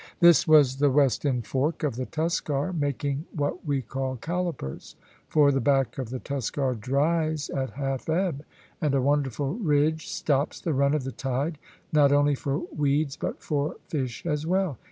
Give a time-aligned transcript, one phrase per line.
[0.19, 4.95] This was the west end fork of the Tuskar, making what we call "callipers;"
[5.27, 8.43] for the back of the Tuskar dries at half ebb,
[8.81, 11.59] and a wonderful ridge stops the run of the tide,
[11.93, 14.79] not only for weeds but for fish as well.